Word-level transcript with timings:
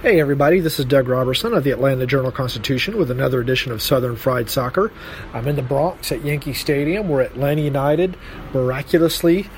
Hey 0.00 0.20
everybody, 0.20 0.60
this 0.60 0.78
is 0.78 0.84
Doug 0.84 1.08
Robertson 1.08 1.52
of 1.54 1.64
the 1.64 1.72
Atlanta 1.72 2.06
Journal 2.06 2.30
Constitution 2.30 2.98
with 2.98 3.10
another 3.10 3.40
edition 3.40 3.72
of 3.72 3.82
Southern 3.82 4.14
Fried 4.14 4.48
Soccer. 4.48 4.92
I'm 5.34 5.48
in 5.48 5.56
the 5.56 5.62
Bronx 5.62 6.12
at 6.12 6.24
Yankee 6.24 6.52
Stadium 6.52 7.08
where 7.08 7.22
Atlanta 7.22 7.62
United 7.62 8.16
miraculously 8.54 9.50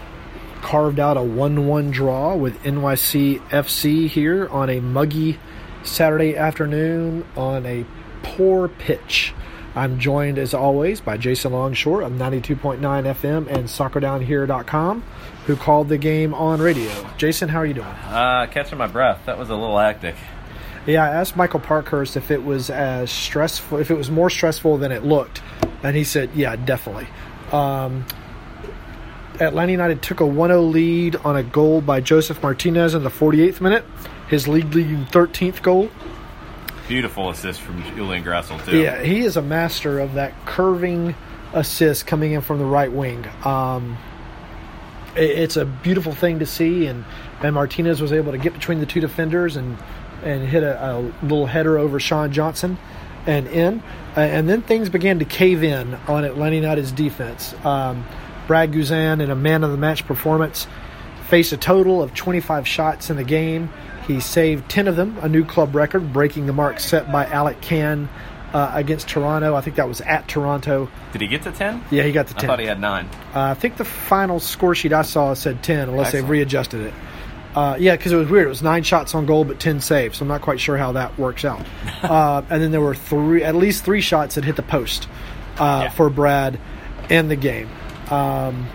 carved 0.62 0.98
out 0.98 1.18
a 1.18 1.22
1 1.22 1.66
1 1.66 1.91
draw 1.91 2.34
with 2.34 2.58
NYC 2.62 3.38
FC 3.50 4.08
here 4.08 4.48
on 4.48 4.70
a 4.70 4.80
muggy 4.80 5.38
Saturday 5.83 6.34
afternoon 6.34 7.27
on 7.36 7.66
a 7.66 7.84
poor 8.22 8.68
pitch. 8.68 9.34
I'm 9.74 9.98
joined 9.98 10.38
as 10.38 10.52
always 10.52 11.00
by 11.00 11.16
Jason 11.16 11.52
Longshore 11.52 12.02
of 12.02 12.12
92.9 12.12 12.80
FM 12.80 13.46
and 13.46 13.68
SoccerDownHere.com, 13.68 15.02
who 15.46 15.56
called 15.56 15.88
the 15.88 15.98
game 15.98 16.34
on 16.34 16.60
radio. 16.60 16.90
Jason, 17.16 17.48
how 17.48 17.58
are 17.58 17.66
you 17.66 17.74
doing? 17.74 17.86
Uh, 17.86 18.48
catching 18.50 18.78
my 18.78 18.88
breath. 18.88 19.27
That 19.27 19.38
was 19.38 19.48
a 19.48 19.54
little 19.54 19.78
hectic. 19.78 20.16
Yeah, 20.86 21.04
I 21.04 21.08
asked 21.08 21.36
Michael 21.36 21.60
Parkhurst 21.60 22.16
if 22.16 22.30
it 22.30 22.42
was 22.42 22.70
as 22.70 23.10
stressful, 23.10 23.78
if 23.78 23.90
it 23.90 23.96
was 23.96 24.10
more 24.10 24.30
stressful 24.30 24.78
than 24.78 24.90
it 24.90 25.04
looked, 25.04 25.42
and 25.82 25.94
he 25.94 26.05
said, 26.05 26.30
"Yeah, 26.34 26.56
definitely." 26.56 27.06
Um, 27.52 28.06
Atlanta 29.40 29.72
United 29.72 30.02
took 30.02 30.20
a 30.20 30.24
1-0 30.24 30.70
lead 30.70 31.16
on 31.16 31.36
a 31.36 31.42
goal 31.42 31.80
by 31.80 32.00
Josef 32.00 32.42
Martinez 32.42 32.94
in 32.94 33.05
the 33.05 33.10
48th 33.10 33.60
minute, 33.60 33.84
his 34.28 34.48
league 34.48 34.74
leading 34.74 35.06
13th 35.06 35.62
goal. 35.62 35.90
Beautiful 36.91 37.30
assist 37.30 37.60
from 37.60 37.84
Julian 37.94 38.24
Gressel 38.24 38.64
too. 38.64 38.80
Yeah, 38.80 39.00
he 39.00 39.20
is 39.20 39.36
a 39.36 39.42
master 39.42 40.00
of 40.00 40.14
that 40.14 40.34
curving 40.44 41.14
assist 41.52 42.06
coming 42.06 42.33
in 42.33 42.41
from 42.41 42.58
the 42.58 42.64
right 42.64 42.91
wing. 42.91 43.24
Um, 43.44 43.96
it, 45.14 45.30
it's 45.30 45.56
a 45.56 45.64
beautiful 45.64 46.12
thing 46.12 46.41
to 46.41 46.46
see, 46.46 46.86
and 46.86 47.05
and 47.42 47.55
Martinez 47.55 48.02
was 48.02 48.12
able 48.12 48.33
to 48.33 48.38
get 48.38 48.55
between 48.55 48.80
the 48.80 48.86
two 48.86 49.00
defenders 49.00 49.55
and 49.55 49.78
and 50.24 50.48
hit 50.48 50.64
a, 50.64 50.84
a 50.84 51.00
little 51.22 51.46
header 51.46 51.78
over 51.78 52.00
Sean 52.00 52.33
Johnson 52.33 52.77
and 53.27 53.46
in, 53.46 53.83
uh, 54.16 54.20
and 54.20 54.48
then 54.48 54.62
things 54.62 54.88
began 54.88 55.20
to 55.20 55.24
cave 55.24 55.62
in 55.62 55.94
on 56.08 56.24
Atlanta 56.24 56.56
United's 56.56 56.92
defense. 56.92 57.55
Um, 57.64 58.05
Brad 58.46 58.72
Guzan, 58.72 59.22
in 59.22 59.30
a 59.30 59.36
man 59.36 59.62
of 59.62 59.70
the 59.70 59.77
match 59.77 60.07
performance, 60.07 60.67
faced 61.28 61.52
a 61.52 61.57
total 61.57 62.02
of 62.02 62.14
25 62.14 62.67
shots 62.67 63.11
in 63.11 63.17
the 63.17 63.24
game. 63.24 63.70
He 64.10 64.20
saved 64.20 64.68
10 64.68 64.88
of 64.88 64.96
them, 64.96 65.16
a 65.22 65.28
new 65.28 65.44
club 65.44 65.74
record, 65.74 66.12
breaking 66.12 66.46
the 66.46 66.52
mark 66.52 66.80
set 66.80 67.10
by 67.12 67.26
Alec 67.26 67.60
Kann 67.60 68.08
uh, 68.52 68.72
against 68.74 69.08
Toronto. 69.08 69.54
I 69.54 69.60
think 69.60 69.76
that 69.76 69.86
was 69.86 70.00
at 70.00 70.26
Toronto. 70.26 70.88
Did 71.12 71.20
he 71.20 71.28
get 71.28 71.42
to 71.42 71.52
10? 71.52 71.84
Yeah, 71.92 72.02
he 72.02 72.10
got 72.12 72.26
to 72.26 72.34
10. 72.34 72.44
I 72.44 72.46
thought 72.48 72.58
he 72.60 72.66
had 72.66 72.80
9. 72.80 73.04
Uh, 73.06 73.10
I 73.34 73.54
think 73.54 73.76
the 73.76 73.84
final 73.84 74.40
score 74.40 74.74
sheet 74.74 74.92
I 74.92 75.02
saw 75.02 75.34
said 75.34 75.62
10, 75.62 75.90
unless 75.90 76.06
Excellent. 76.08 76.22
they've 76.24 76.30
readjusted 76.30 76.80
it. 76.80 76.94
Uh, 77.54 77.76
yeah, 77.78 77.96
because 77.96 78.10
it 78.12 78.16
was 78.16 78.28
weird. 78.28 78.46
It 78.46 78.48
was 78.48 78.62
nine 78.62 78.82
shots 78.84 79.14
on 79.14 79.26
goal, 79.26 79.44
but 79.44 79.58
ten 79.58 79.80
saves. 79.80 80.18
So 80.18 80.22
I'm 80.24 80.28
not 80.28 80.40
quite 80.40 80.60
sure 80.60 80.77
how 80.77 80.92
that 80.92 81.18
works 81.18 81.44
out. 81.44 81.64
uh, 82.04 82.42
and 82.48 82.62
then 82.62 82.70
there 82.70 82.80
were 82.80 82.94
three, 82.94 83.42
at 83.42 83.56
least 83.56 83.84
three 83.84 84.00
shots 84.00 84.36
that 84.36 84.44
hit 84.44 84.54
the 84.54 84.62
post 84.62 85.08
uh, 85.58 85.82
Yeah. 85.84 85.90
for 85.90 86.10
Brad 86.10 86.60
in 87.08 87.27
the 87.28 87.34
game. 87.34 87.68
Um, 88.08 88.68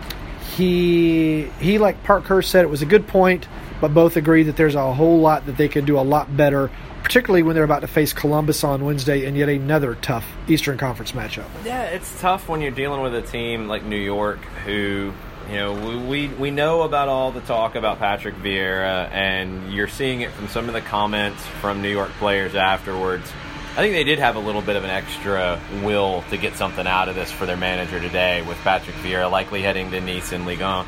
he 0.57 1.43
he 1.59 1.77
like 1.77 2.03
Parkhurst 2.03 2.51
said, 2.51 2.63
it 2.65 2.69
was 2.69 2.81
a 2.81 2.85
good 2.85 3.07
point, 3.07 3.47
but 3.85 3.93
both 3.93 4.17
agree 4.17 4.41
that 4.41 4.57
there's 4.57 4.73
a 4.73 4.93
whole 4.93 5.19
lot 5.19 5.45
that 5.45 5.57
they 5.57 5.67
could 5.67 5.85
do 5.85 5.99
a 5.99 6.01
lot 6.01 6.35
better, 6.35 6.71
particularly 7.03 7.43
when 7.43 7.53
they're 7.53 7.63
about 7.63 7.81
to 7.81 7.87
face 7.87 8.13
Columbus 8.13 8.63
on 8.63 8.83
Wednesday 8.83 9.27
and 9.27 9.37
yet 9.37 9.47
another 9.47 9.93
tough 9.93 10.25
Eastern 10.47 10.75
Conference 10.75 11.11
matchup. 11.11 11.45
Yeah, 11.63 11.83
it's 11.83 12.19
tough 12.19 12.49
when 12.49 12.61
you're 12.61 12.71
dealing 12.71 13.03
with 13.03 13.13
a 13.13 13.21
team 13.21 13.67
like 13.67 13.83
New 13.83 13.99
York 13.99 14.39
who, 14.65 15.13
you 15.47 15.55
know, 15.55 16.07
we, 16.07 16.29
we, 16.29 16.49
know 16.49 16.81
about 16.81 17.09
all 17.09 17.31
the 17.31 17.41
talk 17.41 17.75
about 17.75 17.99
Patrick 17.99 18.33
Vieira, 18.37 19.07
and 19.11 19.71
you're 19.71 19.87
seeing 19.87 20.21
it 20.21 20.31
from 20.31 20.47
some 20.47 20.67
of 20.67 20.73
the 20.73 20.81
comments 20.81 21.45
from 21.61 21.83
New 21.83 21.91
York 21.91 22.09
players 22.13 22.55
afterwards. 22.55 23.31
I 23.73 23.81
think 23.81 23.93
they 23.93 24.03
did 24.03 24.17
have 24.17 24.35
a 24.35 24.39
little 24.39 24.63
bit 24.63 24.77
of 24.77 24.83
an 24.83 24.89
extra 24.89 25.61
will 25.83 26.23
to 26.31 26.37
get 26.37 26.55
something 26.55 26.87
out 26.87 27.07
of 27.07 27.13
this 27.13 27.31
for 27.31 27.45
their 27.45 27.55
manager 27.55 27.99
today 27.99 28.41
with 28.41 28.57
Patrick 28.61 28.95
Vieira 28.95 29.29
likely 29.29 29.61
heading 29.61 29.91
to 29.91 30.01
Nice 30.01 30.31
in 30.31 30.47
Ligue 30.47 30.61
1. 30.61 30.87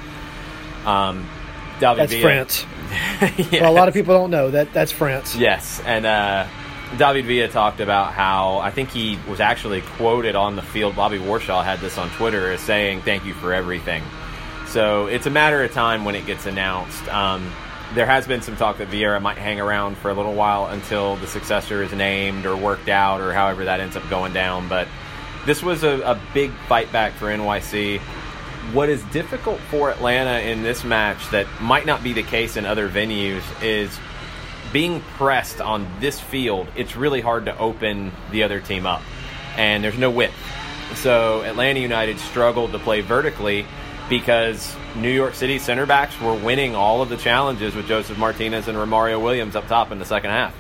Um, 0.87 1.27
David 1.79 1.97
That's 1.99 2.11
Villa- 2.11 2.23
France. 2.23 2.65
Yeah. 3.51 3.61
Well, 3.61 3.71
a 3.71 3.75
lot 3.75 3.87
of 3.87 3.93
people 3.93 4.13
don't 4.15 4.31
know 4.31 4.51
that 4.51 4.71
that's 4.73 4.91
France. 4.91 5.35
Yes, 5.35 5.81
and 5.85 6.05
uh, 6.05 6.47
David 6.97 7.25
Villa 7.25 7.47
talked 7.49 7.79
about 7.81 8.13
how 8.13 8.59
I 8.59 8.71
think 8.71 8.89
he 8.89 9.19
was 9.27 9.39
actually 9.39 9.81
quoted 9.81 10.35
on 10.35 10.55
the 10.55 10.61
field. 10.61 10.95
Bobby 10.95 11.19
Warshaw 11.19 11.63
had 11.63 11.79
this 11.79 11.97
on 11.97 12.09
Twitter 12.11 12.51
as 12.51 12.61
saying, 12.61 13.01
"Thank 13.01 13.25
you 13.25 13.33
for 13.33 13.53
everything." 13.53 14.03
So 14.67 15.07
it's 15.07 15.25
a 15.25 15.29
matter 15.29 15.63
of 15.63 15.71
time 15.73 16.05
when 16.05 16.15
it 16.15 16.25
gets 16.25 16.45
announced. 16.45 17.07
Um, 17.09 17.51
there 17.93 18.05
has 18.05 18.27
been 18.27 18.41
some 18.41 18.55
talk 18.57 18.77
that 18.77 18.89
Vieira 18.89 19.21
might 19.21 19.37
hang 19.37 19.59
around 19.59 19.97
for 19.97 20.09
a 20.09 20.13
little 20.13 20.33
while 20.33 20.67
until 20.67 21.15
the 21.17 21.27
successor 21.27 21.81
is 21.83 21.91
named 21.93 22.45
or 22.45 22.55
worked 22.55 22.89
out, 22.89 23.21
or 23.21 23.33
however 23.33 23.65
that 23.65 23.79
ends 23.79 23.95
up 23.95 24.07
going 24.09 24.33
down. 24.33 24.67
But 24.69 24.87
this 25.45 25.63
was 25.63 25.83
a, 25.83 25.99
a 26.01 26.19
big 26.33 26.51
fight 26.67 26.91
back 26.91 27.13
for 27.13 27.25
NYC. 27.27 28.01
What 28.73 28.89
is 28.89 29.01
difficult 29.05 29.59
for 29.71 29.89
Atlanta 29.89 30.39
in 30.39 30.61
this 30.61 30.83
match 30.83 31.29
that 31.29 31.47
might 31.61 31.85
not 31.85 32.03
be 32.03 32.13
the 32.13 32.23
case 32.23 32.57
in 32.57 32.65
other 32.65 32.89
venues 32.89 33.41
is 33.63 33.97
being 34.73 35.01
pressed 35.15 35.61
on 35.61 35.87
this 35.99 36.19
field. 36.19 36.67
It's 36.75 36.95
really 36.95 37.21
hard 37.21 37.45
to 37.45 37.57
open 37.57 38.11
the 38.31 38.43
other 38.43 38.59
team 38.59 38.85
up, 38.85 39.01
and 39.55 39.83
there's 39.83 39.97
no 39.97 40.11
width. 40.11 40.35
So 40.95 41.41
Atlanta 41.43 41.79
United 41.79 42.19
struggled 42.19 42.73
to 42.73 42.79
play 42.79 43.01
vertically 43.01 43.65
because 44.09 44.75
New 44.95 45.11
York 45.11 45.33
City 45.33 45.59
center 45.59 45.85
backs 45.85 46.19
were 46.19 46.33
winning 46.33 46.75
all 46.75 47.01
of 47.01 47.09
the 47.09 47.17
challenges 47.17 47.75
with 47.75 47.87
Josef 47.87 48.17
Martinez 48.17 48.67
and 48.67 48.77
Romario 48.77 49.21
Williams 49.21 49.55
up 49.55 49.67
top 49.67 49.91
in 49.91 49.99
the 49.99 50.05
second 50.05 50.31
half. 50.31 50.53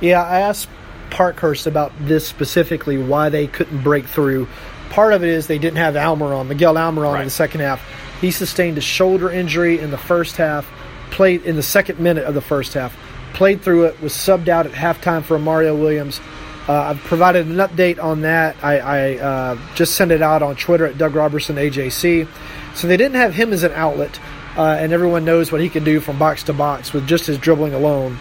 Yeah, 0.00 0.22
I 0.22 0.40
asked 0.40 0.68
Parkhurst 1.10 1.66
about 1.66 1.92
this 2.00 2.26
specifically, 2.26 2.98
why 2.98 3.28
they 3.28 3.46
couldn't 3.46 3.82
break 3.82 4.06
through. 4.06 4.46
Part 4.90 5.12
of 5.12 5.22
it 5.22 5.28
is 5.28 5.46
they 5.46 5.58
didn't 5.58 5.76
have 5.76 5.94
Almiron, 5.94 6.48
Miguel 6.48 6.74
Almiron 6.74 7.18
in 7.18 7.24
the 7.26 7.30
second 7.30 7.60
half. 7.60 7.82
He 8.20 8.30
sustained 8.30 8.78
a 8.78 8.80
shoulder 8.80 9.30
injury 9.30 9.78
in 9.78 9.90
the 9.90 9.98
first 9.98 10.36
half, 10.36 10.68
played 11.10 11.42
in 11.42 11.56
the 11.56 11.62
second 11.62 12.00
minute 12.00 12.24
of 12.24 12.34
the 12.34 12.40
first 12.40 12.74
half, 12.74 12.96
played 13.34 13.62
through 13.62 13.84
it, 13.84 14.00
was 14.00 14.12
subbed 14.12 14.48
out 14.48 14.66
at 14.66 14.72
halftime 14.72 15.22
for 15.22 15.38
Mario 15.38 15.76
Williams. 15.76 16.20
Uh, 16.68 16.72
I've 16.72 16.98
provided 17.00 17.46
an 17.46 17.56
update 17.56 18.02
on 18.02 18.22
that. 18.22 18.56
I, 18.62 18.78
I 18.78 19.16
uh, 19.16 19.58
just 19.74 19.94
sent 19.94 20.10
it 20.10 20.20
out 20.20 20.42
on 20.42 20.56
Twitter 20.56 20.86
at 20.86 20.98
Doug 20.98 21.14
Robertson 21.14 21.56
AJC. 21.56 22.28
So 22.74 22.86
they 22.88 22.96
didn't 22.96 23.16
have 23.16 23.34
him 23.34 23.52
as 23.52 23.62
an 23.62 23.72
outlet, 23.72 24.20
uh, 24.56 24.76
and 24.78 24.92
everyone 24.92 25.24
knows 25.24 25.50
what 25.50 25.60
he 25.60 25.68
can 25.68 25.84
do 25.84 26.00
from 26.00 26.18
box 26.18 26.42
to 26.44 26.52
box 26.52 26.92
with 26.92 27.06
just 27.06 27.26
his 27.26 27.38
dribbling 27.38 27.72
alone 27.72 28.18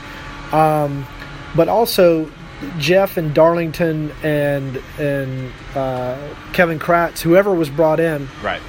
but 1.58 1.68
also 1.68 2.30
Jeff 2.80 3.18
and 3.18 3.34
Darlington 3.34 4.12
and 4.24 4.82
and 5.00 5.52
uh, 5.76 6.18
Kevin 6.54 6.80
Kratz, 6.80 7.20
whoever 7.22 7.54
was 7.54 7.70
brought 7.70 8.00
in, 8.00 8.28
Right. 8.42 8.62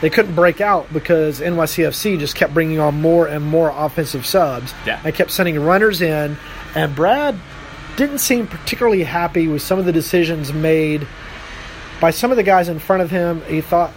they 0.00 0.10
couldn't 0.10 0.34
break 0.34 0.60
out 0.60 0.92
because 0.92 1.40
NYCFC 1.40 2.18
just 2.18 2.34
kept 2.34 2.52
bringing 2.52 2.80
on 2.80 3.00
more 3.00 3.26
and 3.28 3.44
more 3.44 3.70
offensive 3.74 4.26
subs. 4.26 4.74
Yeah. 4.86 5.00
They 5.02 5.12
kept 5.12 5.30
sending 5.30 5.58
runners 5.60 6.00
in, 6.02 6.36
and 6.74 6.94
Brad 6.96 7.38
didn't 7.96 8.18
seem 8.18 8.46
particularly 8.46 9.04
happy 9.04 9.48
with 9.48 9.62
some 9.62 9.78
of 9.78 9.84
the 9.84 9.92
decisions 9.92 10.52
made 10.52 11.06
by 12.00 12.10
some 12.10 12.30
of 12.30 12.36
the 12.36 12.42
guys 12.42 12.68
in 12.68 12.78
front 12.78 13.02
of 13.02 13.10
him. 13.10 13.40
He 13.48 13.60
thought 13.60 13.92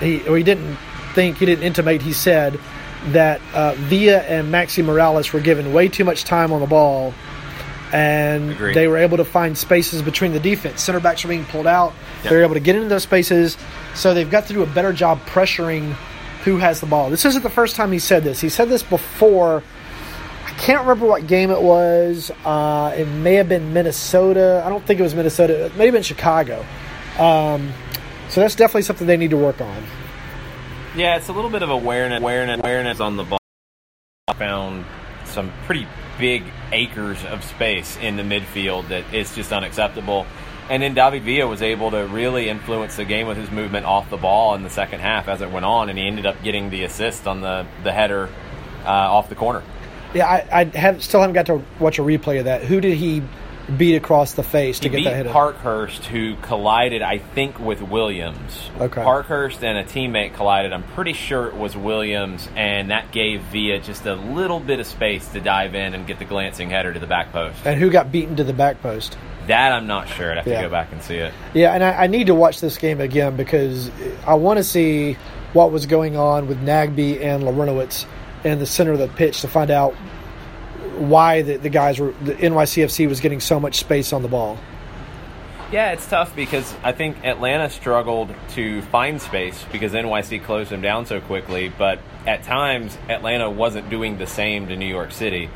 he 0.00 0.26
or 0.28 0.36
he 0.36 0.42
didn't 0.44 0.76
think 1.14 1.38
he 1.38 1.46
didn't 1.46 1.64
intimate. 1.64 2.02
He 2.02 2.12
said 2.12 2.58
that 3.08 3.40
uh, 3.52 3.74
Villa 3.76 4.18
and 4.18 4.52
Maxi 4.52 4.84
Morales 4.84 5.32
were 5.32 5.40
given 5.40 5.72
way 5.72 5.88
too 5.88 6.04
much 6.04 6.24
time 6.24 6.52
on 6.52 6.60
the 6.60 6.66
ball, 6.66 7.12
and 7.92 8.50
Agreed. 8.50 8.74
they 8.74 8.86
were 8.86 8.98
able 8.98 9.16
to 9.16 9.24
find 9.24 9.56
spaces 9.56 10.02
between 10.02 10.32
the 10.32 10.40
defense. 10.40 10.82
Center 10.82 11.00
backs 11.00 11.24
were 11.24 11.28
being 11.28 11.44
pulled 11.46 11.66
out. 11.66 11.92
They 12.22 12.36
were 12.36 12.42
able 12.42 12.54
to 12.54 12.60
get 12.60 12.76
into 12.76 12.88
those 12.88 13.02
spaces, 13.02 13.56
so 13.94 14.14
they've 14.14 14.30
got 14.30 14.46
to 14.46 14.52
do 14.52 14.62
a 14.62 14.66
better 14.66 14.92
job 14.92 15.20
pressuring 15.26 15.92
who 16.44 16.58
has 16.58 16.80
the 16.80 16.86
ball. 16.86 17.10
This 17.10 17.24
isn't 17.24 17.42
the 17.42 17.50
first 17.50 17.76
time 17.76 17.92
he 17.92 17.98
said 17.98 18.24
this. 18.24 18.40
He 18.40 18.48
said 18.48 18.68
this 18.68 18.82
before. 18.82 19.62
I 20.44 20.50
can't 20.52 20.80
remember 20.80 21.06
what 21.06 21.26
game 21.26 21.50
it 21.50 21.60
was. 21.60 22.30
Uh, 22.44 22.94
it 22.96 23.06
may 23.06 23.34
have 23.34 23.48
been 23.48 23.72
Minnesota. 23.72 24.62
I 24.64 24.68
don't 24.68 24.84
think 24.84 24.98
it 25.00 25.02
was 25.02 25.14
Minnesota. 25.14 25.66
It 25.66 25.76
may 25.76 25.86
have 25.86 25.94
been 25.94 26.02
Chicago. 26.02 26.64
Um, 27.18 27.72
so 28.28 28.40
that's 28.40 28.54
definitely 28.54 28.82
something 28.82 29.06
they 29.06 29.16
need 29.16 29.30
to 29.30 29.36
work 29.36 29.60
on. 29.60 29.84
Yeah, 30.96 31.16
it's 31.16 31.28
a 31.28 31.32
little 31.32 31.50
bit 31.50 31.62
of 31.62 31.70
awareness, 31.70 32.20
awareness, 32.20 32.60
awareness 32.60 33.00
on 33.00 33.16
the 33.16 33.24
ball. 33.24 33.38
Found 34.36 34.84
some 35.28 35.52
pretty 35.66 35.86
big 36.18 36.42
acres 36.72 37.24
of 37.26 37.44
space 37.44 37.96
in 37.98 38.16
the 38.16 38.22
midfield 38.22 38.88
that 38.88 39.12
is 39.14 39.34
just 39.34 39.52
unacceptable. 39.52 40.26
And 40.68 40.82
then 40.82 40.94
David 40.94 41.22
Villa 41.22 41.46
was 41.46 41.62
able 41.62 41.90
to 41.92 42.06
really 42.06 42.48
influence 42.48 42.96
the 42.96 43.04
game 43.04 43.26
with 43.26 43.38
his 43.38 43.50
movement 43.50 43.86
off 43.86 44.10
the 44.10 44.18
ball 44.18 44.54
in 44.54 44.62
the 44.62 44.70
second 44.70 45.00
half 45.00 45.28
as 45.28 45.40
it 45.40 45.50
went 45.50 45.64
on, 45.64 45.88
and 45.88 45.98
he 45.98 46.06
ended 46.06 46.26
up 46.26 46.42
getting 46.42 46.68
the 46.70 46.84
assist 46.84 47.26
on 47.26 47.40
the 47.40 47.66
the 47.84 47.92
header 47.92 48.28
uh, 48.84 48.88
off 48.88 49.28
the 49.28 49.34
corner. 49.34 49.62
Yeah, 50.14 50.26
I, 50.26 50.60
I 50.60 50.64
have 50.64 51.02
still 51.02 51.20
haven't 51.20 51.34
got 51.34 51.46
to 51.46 51.62
watch 51.78 51.98
a 51.98 52.02
replay 52.02 52.38
of 52.38 52.44
that. 52.44 52.64
Who 52.64 52.80
did 52.80 52.96
he 52.96 53.22
beat 53.76 53.96
across 53.96 54.32
the 54.32 54.42
face 54.42 54.80
to 54.80 54.88
He 54.88 55.02
get 55.02 55.04
that 55.10 55.24
hit? 55.26 55.32
Parkhurst, 55.32 56.06
who 56.06 56.36
collided, 56.36 57.02
I 57.02 57.18
think, 57.18 57.58
with 57.60 57.82
Williams. 57.82 58.70
Okay. 58.80 59.02
Parkhurst 59.02 59.62
and 59.62 59.76
a 59.76 59.84
teammate 59.84 60.34
collided. 60.34 60.72
I'm 60.72 60.82
pretty 60.82 61.12
sure 61.12 61.46
it 61.48 61.54
was 61.56 61.76
Williams, 61.76 62.48
and 62.56 62.90
that 62.90 63.12
gave 63.12 63.42
Villa 63.42 63.78
just 63.80 64.06
a 64.06 64.14
little 64.14 64.60
bit 64.60 64.80
of 64.80 64.86
space 64.86 65.26
to 65.32 65.40
dive 65.40 65.74
in 65.74 65.94
and 65.94 66.06
get 66.06 66.18
the 66.18 66.24
glancing 66.24 66.70
header 66.70 66.92
to 66.94 66.98
the 66.98 67.06
back 67.06 67.32
post. 67.32 67.58
and 67.66 67.78
who 67.78 67.90
got 67.90 68.10
beaten 68.10 68.36
to 68.36 68.44
the 68.44 68.52
back 68.54 68.80
post? 68.82 69.18
That 69.48 69.72
I'm 69.72 69.86
not 69.86 70.08
sure. 70.08 70.30
I'd 70.30 70.38
have 70.38 70.46
Yeah. 70.46 70.62
to 70.62 70.68
go 70.68 70.70
back 70.70 70.92
and 70.92 71.02
see 71.02 71.16
it. 71.16 71.32
Yeah, 71.54 71.72
and 71.72 71.82
I, 71.82 72.04
I 72.04 72.06
need 72.06 72.26
to 72.28 72.34
watch 72.34 72.60
this 72.60 72.76
game 72.78 73.00
again 73.00 73.36
because 73.36 73.90
I 74.26 74.34
want 74.34 74.58
to 74.58 74.64
see 74.64 75.16
what 75.52 75.72
was 75.72 75.86
going 75.86 76.16
on 76.16 76.48
with 76.48 76.58
Nagbe 76.62 77.22
and 77.22 77.42
Larentowicz 77.44 78.04
in 78.44 78.58
the 78.58 78.66
center 78.66 78.92
of 78.92 78.98
the 78.98 79.08
pitch 79.08 79.40
to 79.40 79.48
find 79.48 79.70
out 79.70 79.94
why 80.98 81.42
the, 81.42 81.56
the 81.56 81.68
guys 81.68 81.98
were 81.98 82.12
the 82.22 82.34
NYCFC 82.34 83.08
was 83.08 83.20
getting 83.20 83.40
so 83.40 83.58
much 83.60 83.76
space 83.76 84.12
on 84.12 84.22
the 84.22 84.28
ball. 84.28 84.58
Yeah, 85.70 85.92
it's 85.92 86.08
tough 86.08 86.34
because 86.34 86.74
I 86.82 86.92
think 86.92 87.24
Atlanta 87.26 87.68
struggled 87.68 88.34
to 88.54 88.80
find 88.82 89.20
space 89.20 89.62
because 89.70 89.92
NYC 89.92 90.42
closed 90.42 90.70
them 90.70 90.80
down 90.80 91.04
so 91.04 91.20
quickly, 91.20 91.70
but 91.76 91.98
at 92.26 92.42
times 92.42 92.96
Atlanta 93.10 93.50
wasn't 93.50 93.90
doing 93.90 94.16
the 94.16 94.26
same 94.26 94.68
to 94.68 94.76
New 94.76 94.86
York 94.86 95.12
City. 95.12 95.50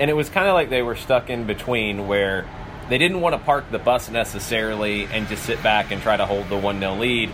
And 0.00 0.10
it 0.10 0.14
was 0.14 0.30
kind 0.30 0.48
of 0.48 0.54
like 0.54 0.70
they 0.70 0.80
were 0.80 0.96
stuck 0.96 1.28
in 1.28 1.46
between 1.46 2.08
where 2.08 2.46
they 2.88 2.96
didn't 2.96 3.20
want 3.20 3.34
to 3.34 3.38
park 3.38 3.70
the 3.70 3.78
bus 3.78 4.10
necessarily 4.10 5.04
and 5.04 5.28
just 5.28 5.44
sit 5.44 5.62
back 5.62 5.90
and 5.90 6.00
try 6.00 6.16
to 6.16 6.24
hold 6.24 6.48
the 6.48 6.56
1 6.56 6.80
0 6.80 6.94
lead, 6.94 7.30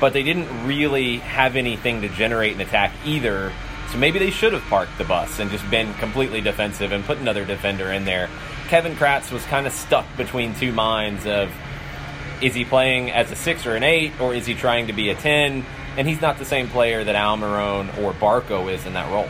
but 0.00 0.14
they 0.14 0.22
didn't 0.22 0.66
really 0.66 1.18
have 1.18 1.56
anything 1.56 2.00
to 2.00 2.08
generate 2.08 2.54
an 2.54 2.62
attack 2.62 2.92
either. 3.04 3.52
So 3.92 3.98
maybe 3.98 4.18
they 4.18 4.30
should 4.30 4.52
have 4.52 4.62
parked 4.64 4.98
the 4.98 5.04
bus 5.04 5.38
and 5.38 5.50
just 5.50 5.68
been 5.70 5.94
completely 5.94 6.40
defensive 6.40 6.92
and 6.92 7.04
put 7.04 7.18
another 7.18 7.44
defender 7.44 7.92
in 7.92 8.04
there. 8.04 8.28
Kevin 8.68 8.94
Kratz 8.96 9.30
was 9.30 9.44
kind 9.44 9.66
of 9.66 9.72
stuck 9.72 10.04
between 10.16 10.54
two 10.54 10.72
minds 10.72 11.26
of 11.26 11.50
is 12.42 12.54
he 12.54 12.64
playing 12.64 13.10
as 13.10 13.30
a 13.30 13.36
six 13.36 13.64
or 13.64 13.76
an 13.76 13.82
eight, 13.82 14.20
or 14.20 14.34
is 14.34 14.44
he 14.44 14.54
trying 14.54 14.88
to 14.88 14.92
be 14.92 15.08
a 15.10 15.14
ten? 15.14 15.64
And 15.96 16.06
he's 16.06 16.20
not 16.20 16.38
the 16.38 16.44
same 16.44 16.68
player 16.68 17.02
that 17.02 17.14
Almiron 17.14 17.96
or 18.02 18.12
Barco 18.12 18.70
is 18.70 18.84
in 18.84 18.92
that 18.92 19.10
role. 19.10 19.28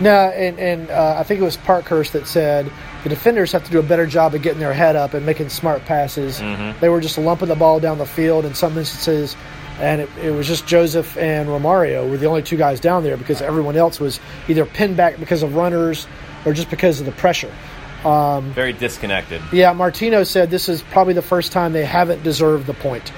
No, 0.00 0.28
and, 0.28 0.58
and 0.58 0.90
uh, 0.90 1.16
I 1.18 1.22
think 1.22 1.40
it 1.40 1.44
was 1.44 1.56
Parkhurst 1.56 2.12
that 2.12 2.26
said 2.26 2.70
the 3.02 3.08
defenders 3.08 3.52
have 3.52 3.64
to 3.64 3.70
do 3.70 3.78
a 3.78 3.82
better 3.82 4.06
job 4.06 4.34
of 4.34 4.42
getting 4.42 4.60
their 4.60 4.74
head 4.74 4.94
up 4.94 5.14
and 5.14 5.24
making 5.24 5.48
smart 5.48 5.84
passes. 5.86 6.38
They 6.80 6.88
were 6.88 7.00
just 7.00 7.18
lumping 7.18 7.48
the 7.48 7.56
ball 7.56 7.80
down 7.80 7.98
the 7.98 8.06
field 8.06 8.44
in 8.44 8.54
some 8.54 8.76
instances, 8.76 9.34
and 9.78 10.00
it, 10.00 10.10
it 10.22 10.30
was 10.30 10.46
just 10.46 10.66
Josef 10.66 11.16
and 11.16 11.48
Romario 11.48 12.08
were 12.08 12.16
the 12.16 12.26
only 12.26 12.42
two 12.42 12.56
guys 12.56 12.80
down 12.80 13.02
there 13.02 13.16
because 13.16 13.40
everyone 13.40 13.76
else 13.76 14.00
was 14.00 14.20
either 14.48 14.66
pinned 14.66 14.96
back 14.96 15.18
because 15.18 15.42
of 15.42 15.54
runners 15.54 16.06
or 16.44 16.52
just 16.52 16.70
because 16.70 17.00
of 17.00 17.06
the 17.06 17.12
pressure. 17.12 17.52
Very 18.52 18.72
disconnected. 18.72 19.42
Yeah, 19.52 19.72
Martino 19.72 20.24
said 20.24 20.50
this 20.50 20.68
is 20.68 20.82
probably 20.82 21.14
the 21.14 21.22
first 21.22 21.52
time 21.52 21.72
they 21.72 21.84
haven't 21.84 22.22
deserved 22.22 22.66
the 22.66 22.74
point. 22.74 23.12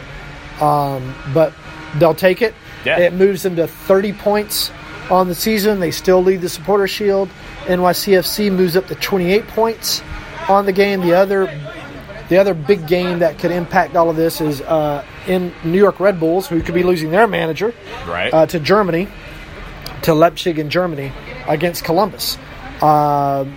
Um, 0.61 1.15
but 1.33 1.53
they'll 1.99 2.15
take 2.15 2.43
it. 2.43 2.55
Yeah. 2.85 2.99
It 2.99 3.13
moves 3.13 3.43
them 3.43 3.57
to 3.57 3.67
30 3.67 4.13
points 4.15 4.71
on 5.11 5.29
the 5.29 5.35
season. 5.35 5.81
They 5.81 5.91
still 5.91 6.23
lead 6.23 6.41
the 6.41 6.49
Supporter 6.49 6.89
Shield. 6.89 7.29
NYCFC 7.65 8.53
moves 8.53 8.77
up 8.77 8.87
to 8.87 8.95
28 8.95 9.47
points 9.49 10.03
on 10.49 10.67
the 10.67 10.73
game. 10.73 11.01
The 11.01 11.15
other 11.15 11.47
the 12.31 12.39
other 12.39 12.55
big 12.55 12.87
game 12.87 13.19
that 13.19 13.39
could 13.39 13.51
impact 13.51 13.95
all 13.97 14.09
of 14.09 14.17
this 14.17 14.41
is 14.41 14.63
uh, 14.63 15.05
in 15.27 15.53
New 15.65 15.77
York 15.79 16.01
Red 16.01 16.19
Bulls, 16.19 16.47
who 16.49 16.63
could 16.63 16.75
be 16.75 16.83
losing 16.83 17.11
their 17.11 17.27
manager 17.27 17.75
Right. 18.07 18.33
uh, 18.33 18.47
to 18.47 18.59
Germany, 18.59 19.09
to 20.03 20.15
Leipzig 20.15 20.59
in 20.59 20.71
Germany 20.71 21.13
against 21.47 21.85
Columbus. 21.85 22.39
Um 22.81 23.55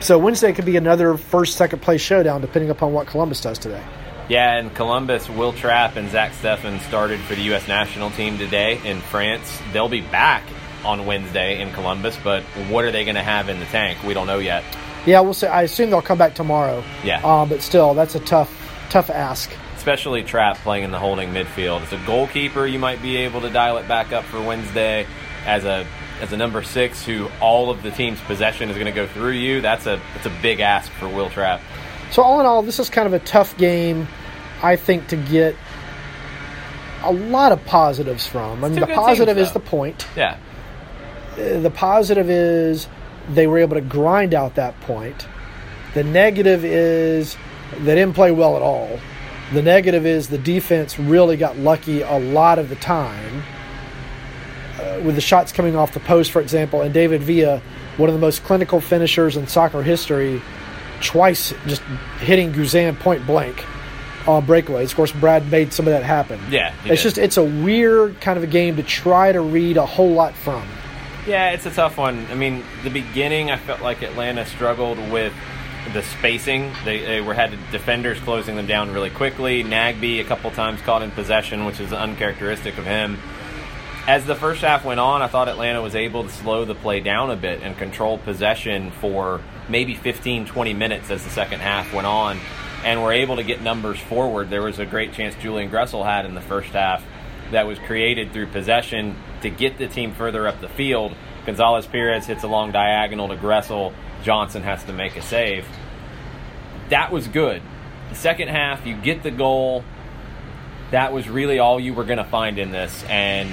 so 0.00 0.18
Wednesday 0.18 0.52
could 0.52 0.64
be 0.64 0.76
another 0.76 1.16
first, 1.16 1.56
second 1.56 1.80
place 1.80 2.00
showdown, 2.00 2.40
depending 2.40 2.70
upon 2.70 2.92
what 2.92 3.06
Columbus 3.06 3.40
does 3.40 3.56
today. 3.56 3.80
Yeah, 4.28 4.56
and 4.58 4.74
Columbus, 4.74 5.28
Will 5.30 5.52
Trapp 5.52 5.94
and 5.94 6.10
Zach 6.10 6.32
Steffen 6.32 6.80
started 6.80 7.20
for 7.20 7.36
the 7.36 7.42
U.S. 7.42 7.68
national 7.68 8.10
team 8.10 8.36
today 8.36 8.80
in 8.84 9.00
France. 9.00 9.60
They'll 9.72 9.88
be 9.88 10.00
back 10.00 10.42
on 10.84 11.06
Wednesday 11.06 11.62
in 11.62 11.70
Columbus, 11.72 12.18
but 12.24 12.42
what 12.68 12.84
are 12.84 12.90
they 12.90 13.04
going 13.04 13.14
to 13.14 13.22
have 13.22 13.48
in 13.48 13.60
the 13.60 13.66
tank? 13.66 14.02
We 14.02 14.12
don't 14.12 14.26
know 14.26 14.40
yet. 14.40 14.64
Yeah, 15.06 15.20
we'll 15.20 15.34
say. 15.34 15.48
I 15.48 15.62
assume 15.62 15.90
they'll 15.90 16.02
come 16.02 16.18
back 16.18 16.34
tomorrow. 16.34 16.82
Yeah. 17.04 17.20
Um, 17.22 17.48
but 17.48 17.62
still, 17.62 17.94
that's 17.94 18.14
a 18.14 18.20
tough, 18.20 18.50
tough 18.90 19.10
ask. 19.10 19.50
Especially 19.76 20.22
Trapp 20.22 20.58
playing 20.58 20.84
in 20.84 20.90
the 20.92 20.98
holding 20.98 21.30
midfield. 21.30 21.82
As 21.82 21.92
a 21.92 22.00
goalkeeper, 22.06 22.66
you 22.66 22.78
might 22.78 23.02
be 23.02 23.16
able 23.16 23.40
to 23.40 23.50
dial 23.50 23.78
it 23.78 23.88
back 23.88 24.12
up 24.12 24.24
for 24.24 24.40
Wednesday. 24.40 25.06
As 25.44 25.64
a 25.64 25.84
as 26.20 26.32
a 26.32 26.36
number 26.36 26.62
six, 26.62 27.04
who 27.04 27.28
all 27.40 27.68
of 27.68 27.82
the 27.82 27.90
team's 27.90 28.20
possession 28.20 28.70
is 28.70 28.76
going 28.76 28.86
to 28.86 28.92
go 28.92 29.08
through 29.08 29.32
you, 29.32 29.60
that's 29.60 29.86
a 29.86 30.00
that's 30.14 30.26
a 30.26 30.32
big 30.40 30.60
ask 30.60 30.90
for 30.92 31.08
Will 31.08 31.30
Trapp. 31.30 31.60
So 32.12 32.22
all 32.22 32.38
in 32.38 32.46
all, 32.46 32.62
this 32.62 32.78
is 32.78 32.88
kind 32.90 33.06
of 33.08 33.12
a 33.12 33.18
tough 33.18 33.56
game, 33.56 34.06
I 34.62 34.76
think, 34.76 35.08
to 35.08 35.16
get 35.16 35.56
a 37.02 37.12
lot 37.12 37.50
of 37.50 37.64
positives 37.64 38.24
from. 38.26 38.62
I 38.64 38.68
mean, 38.68 38.78
the 38.78 38.86
positive 38.86 39.36
teams, 39.36 39.48
is 39.48 39.52
the 39.54 39.60
point. 39.60 40.06
Yeah, 40.14 40.36
Uh, 41.32 41.58
The 41.58 41.70
positive 41.70 42.30
is 42.30 42.86
they 43.28 43.46
were 43.46 43.58
able 43.58 43.74
to 43.74 43.80
grind 43.80 44.34
out 44.34 44.56
that 44.56 44.78
point. 44.80 45.26
The 45.94 46.04
negative 46.04 46.64
is 46.64 47.36
they 47.78 47.94
didn't 47.94 48.14
play 48.14 48.30
well 48.30 48.56
at 48.56 48.62
all. 48.62 48.98
The 49.52 49.62
negative 49.62 50.06
is 50.06 50.28
the 50.28 50.38
defense 50.38 50.98
really 50.98 51.36
got 51.36 51.58
lucky 51.58 52.00
a 52.00 52.18
lot 52.18 52.58
of 52.58 52.68
the 52.68 52.76
time. 52.76 53.42
Uh, 54.80 55.00
with 55.04 55.14
the 55.14 55.20
shots 55.20 55.52
coming 55.52 55.76
off 55.76 55.92
the 55.92 56.00
post, 56.00 56.32
for 56.32 56.40
example, 56.40 56.80
and 56.80 56.92
David 56.92 57.22
Villa, 57.22 57.60
one 57.98 58.08
of 58.08 58.14
the 58.14 58.20
most 58.20 58.42
clinical 58.42 58.80
finishers 58.80 59.36
in 59.36 59.46
soccer 59.46 59.82
history, 59.82 60.40
twice 61.02 61.52
just 61.66 61.82
hitting 62.20 62.52
Guzan 62.52 62.98
point 62.98 63.26
blank 63.26 63.64
on 64.26 64.46
breakaways. 64.46 64.84
Of 64.84 64.96
course, 64.96 65.12
Brad 65.12 65.50
made 65.50 65.72
some 65.72 65.86
of 65.86 65.92
that 65.92 66.02
happen. 66.02 66.40
Yeah, 66.50 66.74
it's 66.84 67.02
did. 67.02 67.08
just 67.08 67.18
it's 67.18 67.36
a 67.36 67.44
weird 67.44 68.20
kind 68.20 68.38
of 68.38 68.42
a 68.42 68.46
game 68.46 68.76
to 68.76 68.82
try 68.82 69.32
to 69.32 69.40
read 69.40 69.76
a 69.76 69.86
whole 69.86 70.12
lot 70.12 70.34
from. 70.34 70.66
Yeah, 71.26 71.50
it's 71.50 71.66
a 71.66 71.70
tough 71.70 71.98
one. 71.98 72.26
I 72.26 72.34
mean, 72.34 72.64
the 72.82 72.90
beginning, 72.90 73.52
I 73.52 73.56
felt 73.56 73.80
like 73.80 74.02
Atlanta 74.02 74.44
struggled 74.44 74.98
with 75.12 75.32
the 75.92 76.02
spacing. 76.02 76.72
They, 76.84 76.98
they 77.04 77.20
were 77.20 77.34
had 77.34 77.50
defenders 77.70 78.18
closing 78.20 78.56
them 78.56 78.66
down 78.66 78.92
really 78.92 79.10
quickly. 79.10 79.62
Nagbe 79.62 80.20
a 80.20 80.24
couple 80.24 80.50
times 80.50 80.80
caught 80.80 81.02
in 81.02 81.12
possession, 81.12 81.64
which 81.64 81.78
is 81.78 81.92
uncharacteristic 81.92 82.76
of 82.76 82.84
him. 82.84 83.18
As 84.08 84.26
the 84.26 84.34
first 84.34 84.62
half 84.62 84.84
went 84.84 84.98
on, 84.98 85.22
I 85.22 85.28
thought 85.28 85.48
Atlanta 85.48 85.80
was 85.80 85.94
able 85.94 86.24
to 86.24 86.28
slow 86.28 86.64
the 86.64 86.74
play 86.74 86.98
down 86.98 87.30
a 87.30 87.36
bit 87.36 87.62
and 87.62 87.78
control 87.78 88.18
possession 88.18 88.90
for 88.90 89.40
maybe 89.68 89.94
15, 89.94 90.46
20 90.46 90.74
minutes 90.74 91.08
as 91.08 91.22
the 91.22 91.30
second 91.30 91.60
half 91.60 91.94
went 91.94 92.08
on, 92.08 92.40
and 92.84 93.00
were 93.00 93.12
able 93.12 93.36
to 93.36 93.44
get 93.44 93.62
numbers 93.62 94.00
forward. 94.00 94.50
There 94.50 94.62
was 94.62 94.80
a 94.80 94.86
great 94.86 95.12
chance 95.12 95.36
Julian 95.36 95.70
Gressel 95.70 96.04
had 96.04 96.24
in 96.26 96.34
the 96.34 96.40
first 96.40 96.70
half 96.70 97.04
that 97.52 97.66
was 97.66 97.78
created 97.78 98.32
through 98.32 98.48
possession 98.48 99.16
to 99.42 99.50
get 99.50 99.78
the 99.78 99.86
team 99.88 100.12
further 100.14 100.46
up 100.46 100.60
the 100.60 100.68
field. 100.68 101.14
Gonzalez 101.46 101.86
Pirez 101.86 102.26
hits 102.26 102.42
a 102.44 102.48
long 102.48 102.72
diagonal 102.72 103.28
to 103.28 103.36
Gressel. 103.36 103.92
Johnson 104.22 104.62
has 104.62 104.84
to 104.84 104.92
make 104.92 105.16
a 105.16 105.22
save. 105.22 105.66
That 106.90 107.10
was 107.10 107.26
good. 107.28 107.62
The 108.10 108.14
second 108.14 108.48
half, 108.48 108.86
you 108.86 108.94
get 108.96 109.22
the 109.22 109.30
goal. 109.30 109.84
That 110.90 111.12
was 111.12 111.28
really 111.28 111.58
all 111.58 111.80
you 111.80 111.94
were 111.94 112.04
going 112.04 112.18
to 112.18 112.24
find 112.24 112.58
in 112.58 112.70
this. 112.70 113.02
And 113.08 113.50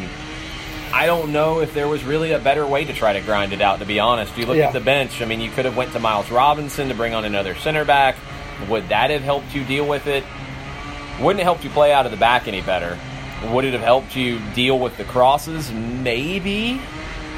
I 0.94 1.06
don't 1.06 1.32
know 1.32 1.62
if 1.62 1.74
there 1.74 1.88
was 1.88 2.04
really 2.04 2.32
a 2.34 2.40
better 2.40 2.68
way 2.68 2.84
to 2.86 2.94
try 2.94 3.14
to 3.14 3.22
grind 3.22 3.54
it 3.54 3.62
out, 3.62 3.80
to 3.80 3.86
be 3.86 4.00
honest. 4.00 4.38
You 4.38 4.46
look 4.46 4.58
Yeah. 4.58 4.68
at 4.68 4.74
the 4.74 4.80
bench, 4.82 5.22
I 5.22 5.26
mean, 5.26 5.40
you 5.40 5.50
could 5.52 5.66
have 5.66 5.78
went 5.78 5.94
to 5.94 6.00
Miles 6.00 6.30
Robinson 6.30 6.90
to 6.90 6.94
bring 6.96 7.14
on 7.14 7.26
another 7.26 7.56
center 7.56 7.86
back. 7.86 8.16
Would 8.68 8.90
that 8.90 9.10
have 9.10 9.22
helped 9.22 9.56
you 9.56 9.64
deal 9.64 9.86
with 9.88 10.08
it? 10.08 10.24
Wouldn't 11.22 11.40
it 11.40 11.44
helped 11.44 11.64
you 11.64 11.70
play 11.70 11.94
out 11.94 12.06
of 12.06 12.12
the 12.12 12.18
back 12.18 12.48
any 12.48 12.62
better? 12.62 12.98
Would 13.54 13.66
it 13.66 13.74
have 13.74 13.82
helped 13.82 14.16
you 14.16 14.40
deal 14.54 14.78
with 14.80 14.98
the 14.98 15.06
crosses? 15.06 15.72
Maybe. 15.72 16.80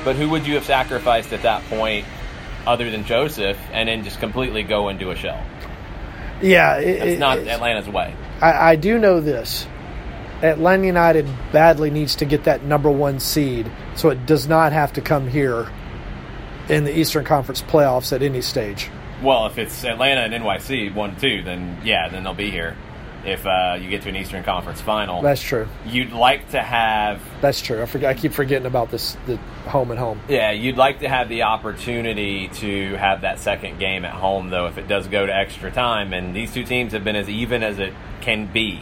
but 0.03 0.15
who 0.15 0.29
would 0.29 0.47
you 0.47 0.55
have 0.55 0.65
sacrificed 0.65 1.31
at 1.31 1.43
that 1.43 1.63
point 1.65 2.05
other 2.65 2.89
than 2.89 3.05
Josef 3.05 3.57
and 3.71 3.87
then 3.87 4.03
just 4.03 4.19
completely 4.19 4.63
go 4.63 4.89
into 4.89 5.11
a 5.11 5.15
shell? 5.15 5.39
Yeah, 6.41 6.77
it, 6.77 6.99
That's 6.99 7.19
not 7.19 7.37
it- 7.37 7.47
Atlanta's 7.47 7.87
way. 7.87 8.15
I, 8.41 8.71
I 8.71 8.75
do 8.75 8.97
know 8.97 9.19
this. 9.21 9.67
Atlanta 10.41 10.87
United 10.87 11.27
badly 11.51 11.91
needs 11.91 12.15
to 12.15 12.25
get 12.25 12.45
that 12.45 12.63
number 12.63 12.89
one 12.89 13.19
seed, 13.19 13.71
so 13.95 14.09
it 14.09 14.25
does 14.25 14.47
not 14.47 14.73
have 14.73 14.91
to 14.93 15.01
come 15.01 15.27
here 15.27 15.69
in 16.67 16.83
the 16.83 16.97
Eastern 16.97 17.23
Conference 17.23 17.61
playoffs 17.61 18.11
at 18.11 18.23
any 18.23 18.41
stage. 18.41 18.89
Well, 19.21 19.45
if 19.45 19.59
it's 19.59 19.85
Atlanta 19.85 20.21
and 20.21 20.33
NYC 20.33 20.95
one 20.95 21.15
two, 21.17 21.43
then 21.43 21.77
yeah, 21.83 22.09
then 22.09 22.23
they'll 22.23 22.33
be 22.33 22.49
here. 22.49 22.75
If 23.25 23.45
uh, 23.45 23.77
you 23.79 23.89
get 23.89 24.01
to 24.03 24.09
an 24.09 24.15
Eastern 24.15 24.43
Conference 24.43 24.81
final, 24.81 25.21
That's 25.21 25.41
true. 25.41 25.67
you'd 25.85 26.11
like 26.11 26.49
to 26.51 26.61
have 26.61 27.21
That's 27.39 27.61
true. 27.61 27.81
I 27.81 27.85
forget. 27.85 28.09
I 28.09 28.19
keep 28.19 28.33
forgetting 28.33 28.65
about 28.65 28.89
this. 28.89 29.15
The 29.27 29.37
home 29.67 29.91
and 29.91 29.99
home. 29.99 30.19
Yeah, 30.27 30.51
you'd 30.51 30.77
like 30.77 30.99
to 30.99 31.09
have 31.09 31.29
the 31.29 31.43
opportunity 31.43 32.47
to 32.47 32.95
have 32.95 33.21
that 33.21 33.39
second 33.39 33.79
game 33.79 34.05
at 34.05 34.13
home, 34.13 34.49
though, 34.49 34.65
if 34.67 34.77
it 34.77 34.87
does 34.87 35.07
go 35.07 35.25
to 35.25 35.35
extra 35.35 35.71
time. 35.71 36.13
And 36.13 36.35
these 36.35 36.53
two 36.53 36.63
teams 36.63 36.93
have 36.93 37.03
been 37.03 37.15
as 37.15 37.29
even 37.29 37.61
as 37.63 37.77
it 37.79 37.93
can 38.21 38.51
be. 38.51 38.81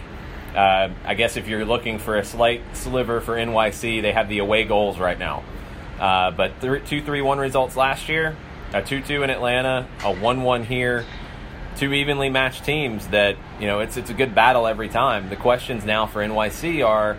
Uh, 0.55 0.89
I 1.05 1.13
guess 1.13 1.38
if 1.38 1.48
you're 1.48 1.65
looking 1.65 2.00
for 2.00 2.17
a 2.17 2.24
slight 2.25 2.62
sliver 2.74 3.22
for 3.22 3.36
NYC, 3.36 4.01
they 4.01 4.12
have 4.12 4.29
the 4.29 4.39
away 4.39 4.63
goals 4.63 4.98
right 5.00 5.19
now. 5.19 5.43
Uh, 6.00 6.31
but 6.31 6.60
th- 6.62 6.88
2 6.88 7.03
3 7.03 7.22
1 7.22 7.38
results 7.39 7.75
last 7.75 8.08
year, 8.10 8.36
a 8.74 8.81
2 8.81 9.01
2 9.01 9.24
in 9.24 9.29
Atlanta, 9.29 9.88
a 10.03 10.13
1 10.13 10.41
1 10.43 10.63
here. 10.63 11.05
Two 11.80 11.94
evenly 11.94 12.30
matched 12.30 12.66
teams 12.66 13.08
that, 13.08 13.38
you 13.58 13.66
know, 13.66 13.80
it's, 13.80 13.96
it's 13.96 14.10
a 14.10 14.14
good 14.14 14.36
battle 14.36 14.68
every 14.68 14.90
time. 14.90 15.30
The 15.30 15.38
questions 15.38 15.86
now 15.86 16.08
for 16.08 16.20
NYC 16.20 16.86
are 16.86 17.14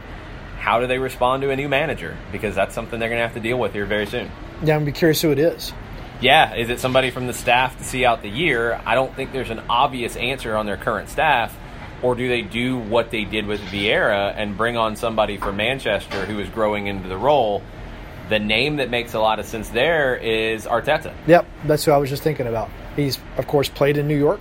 how 0.58 0.80
do 0.80 0.86
they 0.86 0.98
respond 0.98 1.40
to 1.40 1.48
a 1.48 1.56
new 1.56 1.66
manager? 1.66 2.14
Because 2.30 2.54
that's 2.54 2.74
something 2.74 3.00
they're 3.00 3.08
going 3.08 3.20
to 3.20 3.26
have 3.26 3.32
to 3.32 3.40
deal 3.40 3.58
with 3.58 3.72
here 3.72 3.86
very 3.86 4.04
soon. 4.04 4.30
Yeah, 4.62 4.76
I'm 4.76 4.84
be 4.84 4.92
curious 4.92 5.22
who 5.22 5.30
it 5.30 5.38
is. 5.38 5.72
Yeah, 6.20 6.54
is 6.54 6.68
it 6.68 6.78
somebody 6.78 7.10
from 7.10 7.26
the 7.26 7.32
staff 7.32 7.78
to 7.78 7.84
see 7.84 8.04
out 8.04 8.20
the 8.20 8.28
year? 8.28 8.78
I 8.84 8.94
don't 8.94 9.16
think 9.16 9.32
there's 9.32 9.48
an 9.48 9.62
obvious 9.70 10.14
answer 10.16 10.54
on 10.54 10.66
their 10.66 10.76
current 10.76 11.08
staff. 11.08 11.56
Or 12.02 12.14
do 12.14 12.28
they 12.28 12.42
do 12.42 12.76
what 12.76 13.10
they 13.10 13.24
did 13.24 13.46
with 13.46 13.62
Vieira 13.62 14.34
and 14.36 14.58
bring 14.58 14.76
on 14.76 14.94
somebody 14.94 15.38
from 15.38 15.56
Manchester 15.56 16.26
who 16.26 16.38
is 16.38 16.50
growing 16.50 16.86
into 16.86 17.08
the 17.08 17.16
role? 17.16 17.62
The 18.28 18.38
name 18.38 18.76
that 18.76 18.90
makes 18.90 19.14
a 19.14 19.20
lot 19.20 19.40
of 19.40 19.46
sense 19.46 19.70
there 19.70 20.16
is 20.16 20.66
Arteta. 20.66 21.14
Yep, 21.26 21.46
that's 21.64 21.86
who 21.86 21.92
I 21.92 21.96
was 21.96 22.10
just 22.10 22.22
thinking 22.22 22.46
about. 22.46 22.68
He's 23.00 23.18
of 23.36 23.46
course 23.46 23.68
played 23.68 23.96
in 23.96 24.06
New 24.08 24.18
York, 24.18 24.40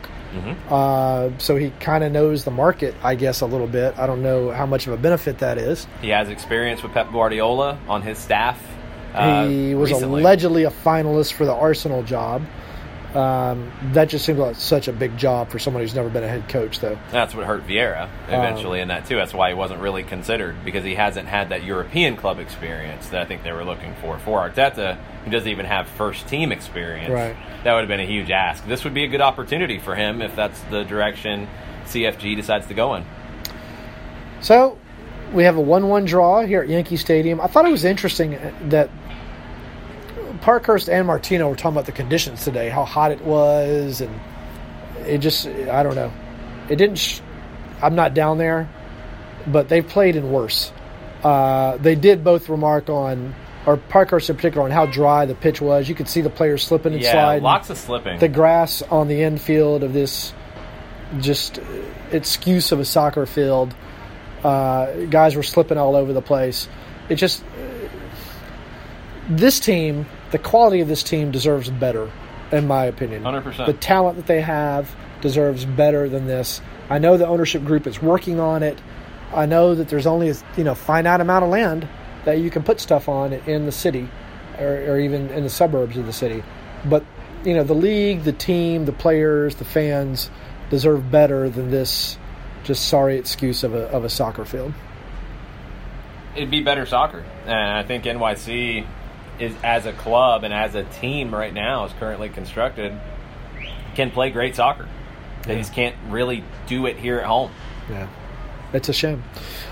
uh, 0.69 1.29
so 1.39 1.55
he 1.55 1.71
kind 1.79 2.03
of 2.03 2.11
knows 2.11 2.43
the 2.43 2.51
market, 2.51 2.93
I 3.03 3.15
guess, 3.15 3.41
a 3.41 3.45
little 3.45 3.67
bit. 3.67 3.97
I 3.97 4.05
don't 4.05 4.21
know 4.21 4.51
how 4.51 4.65
much 4.65 4.85
of 4.87 4.93
a 4.93 4.97
benefit 4.97 5.39
that 5.39 5.57
is. 5.57 5.87
He 6.01 6.09
has 6.09 6.29
experience 6.29 6.83
with 6.83 6.93
Pep 6.93 7.11
Guardiola 7.11 7.79
on 7.87 8.01
his 8.03 8.17
staff. 8.17 8.61
uh, 9.13 9.47
he 9.47 9.73
was 9.73 9.91
recently. 9.91 10.21
allegedly 10.21 10.63
a 10.65 10.71
finalist 10.71 11.33
for 11.33 11.45
the 11.45 11.53
Arsenal 11.53 12.03
job. 12.03 12.43
Um, 13.15 13.71
that 13.93 14.09
just 14.09 14.23
seems 14.23 14.37
like 14.37 14.55
such 14.55 14.87
a 14.87 14.93
big 14.93 15.17
job 15.17 15.49
for 15.49 15.57
someone 15.57 15.81
who's 15.81 15.95
never 15.95 16.09
been 16.09 16.23
a 16.23 16.27
head 16.27 16.47
coach, 16.47 16.79
though. 16.79 16.97
That's 17.11 17.33
what 17.33 17.45
hurt 17.47 17.65
Vieira 17.65 18.07
eventually 18.27 18.79
Um, 18.79 18.83
in 18.83 18.87
that 18.89 19.05
too. 19.07 19.15
That's 19.15 19.33
why 19.33 19.49
he 19.49 19.55
wasn't 19.55 19.79
really 19.79 20.03
considered 20.03 20.63
because 20.63 20.83
he 20.83 20.93
hasn't 20.93 21.27
had 21.27 21.49
that 21.49 21.63
European 21.63 22.15
club 22.15 22.39
experience 22.39 23.09
that 23.09 23.21
I 23.21 23.25
think 23.25 23.41
they 23.43 23.51
were 23.51 23.63
looking 23.65 23.95
for. 24.01 24.19
For 24.19 24.47
Arteta, 24.47 24.97
who 25.25 25.31
doesn't 25.31 25.49
even 25.49 25.65
have 25.65 25.87
first 25.87 26.27
team 26.27 26.51
experience, 26.51 27.09
Right. 27.09 27.35
that 27.63 27.73
would 27.73 27.79
have 27.79 27.87
been 27.87 27.99
a 27.99 28.05
huge 28.05 28.29
ask. 28.29 28.67
This 28.67 28.83
would 28.83 28.93
be 28.93 29.03
a 29.03 29.07
good 29.07 29.21
opportunity 29.21 29.79
for 29.79 29.95
him 29.95 30.21
if 30.21 30.35
that's 30.35 30.59
the 30.69 30.83
direction 30.83 31.47
CFG 31.87 32.35
decides 32.35 32.67
to 32.67 32.75
go 32.75 32.93
in. 32.93 33.05
So 34.41 34.77
we 35.33 35.43
have 35.45 35.57
a 35.57 35.61
one-one 35.61 36.05
draw 36.05 36.41
here 36.41 36.61
at 36.61 36.69
Yankee 36.69 36.97
Stadium. 36.97 37.41
I 37.41 37.47
thought 37.47 37.65
it 37.65 37.71
was 37.71 37.85
interesting 37.85 38.37
that 38.69 38.89
Parkhurst 40.41 40.89
and 40.89 41.05
Martino 41.07 41.49
were 41.49 41.55
talking 41.55 41.71
about 41.75 41.85
the 41.85 41.91
conditions 41.91 42.43
today, 42.43 42.69
how 42.69 42.85
hot 42.85 43.11
it 43.11 43.21
was, 43.21 44.01
and 44.01 44.19
it 45.05 45.19
just 45.19 45.47
I 45.47 45.83
don't 45.83 45.95
know. 45.95 46.11
It 46.69 46.75
didn't. 46.77 46.97
Sh- 46.97 47.19
I'm 47.81 47.95
not 47.95 48.13
down 48.13 48.37
there, 48.37 48.69
but 49.47 49.69
they've 49.69 49.87
played 49.87 50.15
in 50.15 50.31
worse. 50.31 50.71
Uh, 51.23 51.77
they 51.77 51.95
did 51.95 52.23
both 52.23 52.47
remark 52.49 52.89
on, 52.89 53.35
or 53.65 53.77
Parkhurst 53.77 54.29
in 54.29 54.35
particular, 54.37 54.63
on 54.65 54.71
how 54.71 54.85
dry 54.85 55.25
the 55.25 55.35
pitch 55.35 55.59
was. 55.61 55.89
You 55.89 55.95
could 55.95 56.07
see 56.07 56.21
the 56.21 56.29
players 56.29 56.63
slipping 56.63 56.93
and 56.93 57.01
Yeah, 57.01 57.11
sliding. 57.13 57.43
lots 57.43 57.69
of 57.69 57.77
slipping. 57.77 58.19
the 58.19 58.27
grass 58.29 58.81
on 58.83 59.07
the 59.07 59.21
infield 59.23 59.83
of 59.83 59.93
this 59.93 60.33
just 61.19 61.59
uh, 61.59 61.63
excuse 62.11 62.71
of 62.71 62.79
a 62.79 62.85
soccer 62.85 63.25
field. 63.25 63.73
Uh, 64.43 64.93
guys 65.09 65.35
were 65.35 65.43
slipping 65.43 65.77
all 65.77 65.95
over 65.95 66.13
the 66.13 66.21
place. 66.21 66.69
It 67.09 67.15
just 67.15 67.43
this 69.29 69.59
team, 69.59 70.05
the 70.31 70.39
quality 70.39 70.81
of 70.81 70.87
this 70.87 71.03
team 71.03 71.31
deserves 71.31 71.69
better, 71.69 72.11
in 72.51 72.67
my 72.67 72.85
opinion. 72.85 73.23
100%. 73.23 73.65
The 73.65 73.73
talent 73.73 74.17
that 74.17 74.27
they 74.27 74.41
have 74.41 74.93
deserves 75.21 75.65
better 75.65 76.07
than 76.09 76.27
this. 76.27 76.61
I 76.89 76.99
know 76.99 77.17
the 77.17 77.27
ownership 77.27 77.63
group 77.63 77.87
is 77.87 78.01
working 78.01 78.39
on 78.39 78.63
it. 78.63 78.79
I 79.33 79.45
know 79.45 79.75
that 79.75 79.89
there's 79.89 80.07
only 80.07 80.29
a 80.29 80.35
you 80.57 80.63
know 80.63 80.75
finite 80.75 81.21
amount 81.21 81.43
of 81.43 81.51
land 81.51 81.87
that 82.25 82.39
you 82.39 82.49
can 82.49 82.63
put 82.63 82.79
stuff 82.79 83.07
on 83.07 83.33
in 83.33 83.65
the 83.65 83.71
city, 83.71 84.09
or, 84.57 84.67
or 84.67 84.99
even 84.99 85.29
in 85.29 85.43
the 85.43 85.49
suburbs 85.49 85.97
of 85.97 86.05
the 86.05 86.13
city. 86.13 86.43
But 86.85 87.05
you 87.43 87.53
know 87.53 87.63
the 87.63 87.75
league, 87.75 88.23
the 88.23 88.33
team, 88.33 88.85
the 88.85 88.91
players, 88.91 89.55
the 89.55 89.65
fans 89.65 90.29
deserve 90.69 91.11
better 91.11 91.49
than 91.49 91.69
this 91.71 92.17
just 92.63 92.87
sorry 92.87 93.17
excuse 93.17 93.63
of 93.63 93.73
a 93.73 93.87
of 93.89 94.03
a 94.03 94.09
soccer 94.09 94.45
field. 94.45 94.73
It'd 96.35 96.51
be 96.51 96.61
better 96.61 96.85
soccer, 96.85 97.23
and 97.45 97.53
I 97.53 97.83
think 97.83 98.03
NYC 98.05 98.85
is 99.39 99.55
as 99.63 99.85
a 99.85 99.93
club 99.93 100.43
and 100.43 100.53
as 100.53 100.75
a 100.75 100.83
team 100.83 101.33
right 101.33 101.53
now 101.53 101.85
is 101.85 101.93
currently 101.93 102.29
constructed 102.29 102.99
can 103.95 104.11
play 104.11 104.29
great 104.29 104.55
soccer. 104.55 104.87
They 105.43 105.57
just 105.57 105.73
can't 105.73 105.95
really 106.07 106.43
do 106.67 106.85
it 106.85 106.97
here 106.97 107.19
at 107.19 107.25
home. 107.25 107.51
Yeah, 107.89 108.07
it's 108.71 108.87
a 108.87 108.93
shame. 108.93 109.23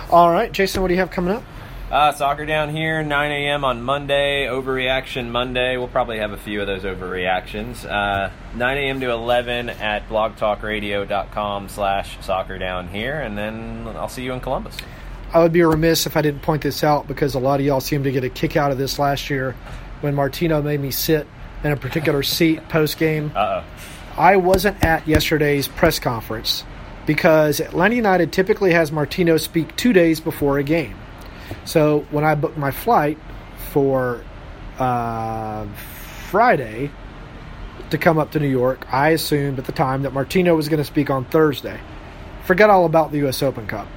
All 0.10 0.32
right, 0.32 0.52
Jason, 0.52 0.82
what 0.82 0.88
do 0.90 0.96
you 0.96 1.00
have 1.00 1.12
coming 1.12 1.34
up? 1.34 1.44
Uh, 1.90 2.12
soccer 2.12 2.46
down 2.46 2.70
here, 2.70 3.02
9 3.02 3.32
a.m. 3.32 3.64
on 3.64 3.82
Monday, 3.82 4.46
Overreaction 4.46 5.30
Monday. 5.30 5.78
We'll 5.78 5.88
probably 5.88 6.18
have 6.20 6.34
a 6.34 6.38
few 6.38 6.60
of 6.60 6.68
those 6.68 6.84
overreactions. 6.84 7.86
Uh, 7.90 8.32
9 8.56 8.78
a.m. 8.78 9.00
to 9.00 9.12
11 9.12 9.70
at 9.70 10.10
blogtalkradio.com 10.10 11.70
slash 11.70 12.18
soccer 12.20 12.58
down 12.58 12.90
here, 12.90 13.22
and 13.22 13.38
then 13.38 13.88
I'll 13.96 14.10
see 14.10 14.24
you 14.24 14.34
in 14.34 14.42
Columbus. 14.42 14.76
I 15.34 15.40
would 15.40 15.52
be 15.52 15.62
remiss 15.62 16.06
if 16.06 16.16
I 16.16 16.22
didn't 16.22 16.42
point 16.42 16.62
this 16.62 16.84
out 16.84 17.08
because 17.08 17.36
a 17.36 17.40
lot 17.40 17.60
of 17.60 17.66
y'all 17.66 17.82
seemed 17.82 18.06
to 18.06 18.12
get 18.12 18.24
a 18.24 18.30
kick 18.30 18.56
out 18.56 18.72
of 18.72 18.78
this 18.78 18.98
last 18.98 19.30
year 19.30 19.56
when 20.02 20.16
Martino 20.16 20.62
made 20.62 20.80
me 20.80 20.92
sit 20.92 21.28
in 21.64 21.72
a 21.72 21.78
particular 21.78 22.24
seat 22.24 22.68
post 22.70 22.98
game. 22.98 23.32
Uh-oh. 23.36 23.64
I 24.18 24.38
wasn't 24.38 24.84
at 24.84 25.08
yesterday's 25.08 25.68
press 25.68 26.00
conference 26.00 26.64
because 27.06 27.60
Atlanta 27.60 27.96
United 27.96 28.32
typically 28.32 28.72
has 28.72 28.92
Martino 28.92 29.38
speak 29.38 29.76
two 29.76 29.94
days 29.94 30.20
before 30.20 30.58
a 30.60 30.64
game. 30.64 30.96
So 31.66 32.06
when 32.10 32.24
I 32.24 32.36
booked 32.36 32.58
my 32.58 32.72
flight 32.72 33.18
for 33.72 34.24
uh, 34.80 35.68
Friday 36.30 36.90
to 37.90 37.98
come 37.98 38.18
up 38.18 38.32
to 38.32 38.40
New 38.40 38.50
York, 38.50 38.92
I 38.94 39.10
assumed 39.10 39.60
at 39.60 39.66
the 39.66 39.72
time 39.72 40.04
that 40.04 40.14
Martino 40.14 40.56
was 40.56 40.68
going 40.68 40.80
to 40.80 40.86
speak 40.86 41.10
on 41.10 41.26
Thursday. 41.26 41.80
Forget 42.44 42.70
all 42.70 42.86
about 42.86 43.12
the 43.12 43.20
U.S. 43.20 43.44
Open 43.44 43.68
Cup 43.68 43.88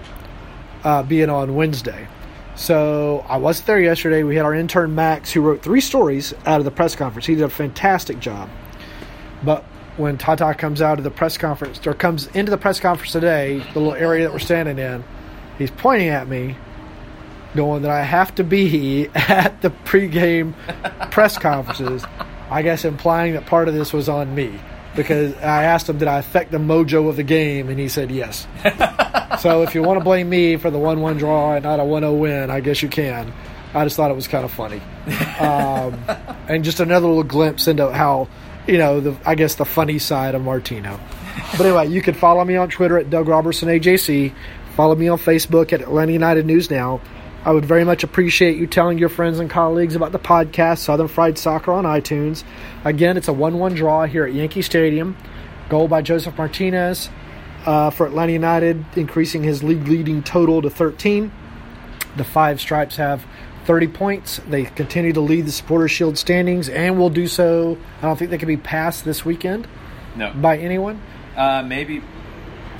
uh, 0.84 1.02
being 1.02 1.30
on 1.30 1.54
Wednesday. 1.54 2.08
So 2.56 3.25
I 3.28 3.38
wasn't 3.38 3.66
there 3.66 3.80
yesterday. 3.80 4.22
We 4.22 4.37
had 4.37 4.44
our 4.44 4.54
intern 4.54 4.94
Max, 4.94 5.32
who 5.32 5.40
wrote 5.40 5.62
three 5.62 5.80
stories 5.80 6.34
out 6.44 6.58
of 6.58 6.64
the 6.64 6.70
press 6.70 6.94
conference. 6.94 7.26
He 7.26 7.34
did 7.34 7.44
a 7.44 7.49
fantastic 7.49 8.20
job. 8.20 8.50
But 9.42 9.64
when 9.96 10.18
Tata 10.18 10.54
comes 10.54 10.82
out 10.82 10.99
of 10.99 11.04
the 11.04 11.10
press 11.10 11.38
conference, 11.38 11.87
or 11.87 11.94
comes 11.94 12.26
into 12.28 12.50
the 12.50 12.58
press 12.58 12.80
conference 12.80 13.12
today, 13.12 13.64
the 13.72 13.80
little 13.80 13.94
area 13.94 14.25
that 14.25 14.32
we're 14.32 14.38
standing 14.38 14.78
in, 14.78 15.04
he's 15.58 15.70
pointing 15.70 16.08
at 16.08 16.28
me, 16.28 16.56
going 17.56 17.82
that 17.82 17.90
I 17.90 18.02
have 18.02 18.34
to 18.37 18.44
be 18.44 19.08
at 19.14 19.62
the 19.62 19.70
pregame 19.70 20.54
press 21.10 21.38
conferences. 21.38 22.04
I 22.50 22.62
guess 22.62 22.84
implying 22.84 23.34
that 23.34 23.46
part 23.46 23.68
of 23.68 23.75
this 23.75 23.92
was 23.92 24.08
on 24.08 24.34
me 24.34 24.60
because 24.97 25.35
I 25.37 25.64
asked 25.64 25.88
him, 25.88 25.99
"Did 25.99 26.09
I 26.09 26.18
affect 26.18 26.50
the 26.50 26.59
mojo 26.59 27.09
of 27.09 27.16
the 27.16 27.23
game?" 27.23 27.68
And 27.68 27.78
he 27.78 27.88
said, 27.88 28.11
"Yes." 28.11 28.47
so 29.40 29.62
if 29.62 29.75
you 29.75 29.82
want 29.82 29.99
to 29.99 30.04
blame 30.04 30.28
me 30.28 30.56
for 30.56 30.70
the 30.70 30.78
one-one 30.78 31.16
draw 31.16 31.54
and 31.54 31.64
not 31.64 31.80
a 31.80 31.82
1-0 31.82 32.18
win, 32.18 32.50
I 32.50 32.61
guess 32.61 32.82
you 32.82 32.88
can. 32.88 33.32
I 33.73 33.85
just 33.85 33.97
thought 33.97 34.11
it 34.11 34.14
was 34.14 34.26
kind 34.26 34.44
of 34.44 34.50
funny, 34.50 34.80
um, 35.38 35.94
and 36.49 36.64
just 36.64 36.80
another 36.80 37.06
little 37.06 37.23
glimpse 37.23 37.68
into 37.68 37.90
how 37.92 38.28
you 38.66 38.78
know 38.78 39.00
the 39.00 39.16
I 39.25 39.37
guess 39.37 39.54
the 39.54 39.64
funny 39.64 39.99
side 39.99 40.35
of 40.35 40.42
Martino. 40.42 40.99
But 41.52 41.66
anyway, 41.66 41.88
you 41.88 42.02
can 42.02 42.14
follow 42.14 42.44
me 42.44 42.56
on 42.56 42.68
Twitter 42.68 42.99
at 42.99 43.11
Doug 43.11 43.28
Robertson 43.28 43.68
AJC. 43.68 44.35
Follow 44.75 44.94
me 44.97 45.09
on 45.09 45.18
Facebook 45.18 45.73
at 45.73 45.82
Atlanta 45.82 46.12
United 46.12 46.47
News 46.47 46.70
Now. 46.70 47.00
I 47.44 47.52
would 47.52 47.64
very 47.64 47.85
much 47.85 48.04
appreciate 48.04 48.59
you 48.59 48.66
telling 48.66 48.99
your 48.99 49.09
friends 49.09 49.38
and 49.38 49.49
colleagues 49.49 49.97
about 49.97 50.12
the 50.12 50.18
podcast 50.18 50.78
Southern 50.78 51.09
Fried 51.09 51.38
Soccer 51.38 51.73
on 51.73 51.85
iTunes. 51.85 52.44
Again, 52.85 53.16
it's 53.16 53.28
a 53.28 53.32
1 53.32 53.59
1 53.59 53.75
draw 53.75 54.04
here 54.04 54.25
at 54.25 54.35
Yankee 54.35 54.62
Stadium. 54.62 55.16
Goal 55.70 55.88
by 55.88 56.02
Josef 56.02 56.37
Martinez 56.37 57.09
uh, 57.64 57.90
for 57.90 58.06
Atlanta 58.06 58.32
United, 58.32 58.85
increasing 58.94 59.42
his 59.42 59.62
league 59.62 59.87
leading 59.88 60.23
total 60.23 60.61
to 60.61 60.68
13. 60.68 61.32
The 62.16 62.25
Five 62.25 62.61
Stripes 62.61 62.97
have 62.97 63.25
30 63.64 63.87
points. 63.88 64.40
They 64.49 64.64
continue 64.64 65.12
to 65.14 65.20
lead 65.20 65.47
the 65.47 65.52
Supporter 65.52 65.88
Shield 65.88 66.18
standings 66.18 66.68
and 66.68 66.99
will 66.99 67.09
do 67.11 67.26
so. 67.26 67.78
I 68.02 68.06
don't 68.06 68.18
think 68.18 68.30
they 68.30 68.38
can 68.38 68.49
be 68.49 68.56
passed 68.59 69.04
this 69.04 69.25
weekend 69.25 69.66
No. 70.16 70.32
by 70.35 70.59
anyone. 70.59 71.00
Uh, 71.37 71.62
maybe 71.62 72.02